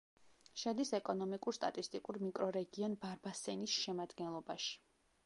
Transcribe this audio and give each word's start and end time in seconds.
შედის 0.61 0.91
ეკონომიკურ-სტატისტიკურ 0.99 2.19
მიკრორეგიონ 2.29 2.97
ბარბასენის 3.05 3.77
შემადგენლობაში. 3.85 4.73